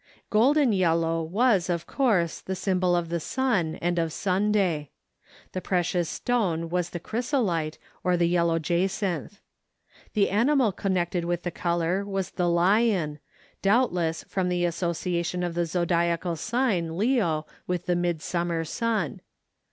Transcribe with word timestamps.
Golden 0.31 0.73
yellow 0.73 1.21
was, 1.21 1.69
of 1.69 1.85
course, 1.85 2.41
the 2.41 2.55
symbol 2.55 2.95
of 2.95 3.09
the 3.09 3.19
sun 3.19 3.75
and 3.83 3.99
of 3.99 4.11
Sunday. 4.11 4.89
The 5.51 5.61
precious 5.61 6.09
stone 6.09 6.69
was 6.71 6.89
the 6.89 6.99
chrysolite 6.99 7.77
or 8.03 8.17
the 8.17 8.27
yellow 8.27 8.57
jacinth. 8.57 9.41
The 10.13 10.31
animal 10.31 10.71
connected 10.71 11.23
with 11.23 11.43
the 11.43 11.51
color 11.51 12.03
was 12.03 12.31
the 12.31 12.49
lion, 12.49 13.19
doubtless, 13.61 14.23
from 14.23 14.49
the 14.49 14.65
association 14.65 15.43
of 15.43 15.53
the 15.53 15.67
zodiacal 15.67 16.35
sign 16.35 16.97
Leo 16.97 17.45
with 17.67 17.85
the 17.85 17.95
midsummer 17.95 18.65
sun. 18.65 19.21